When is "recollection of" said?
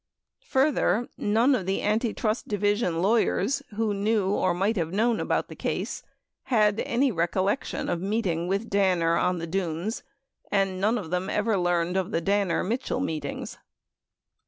7.11-8.01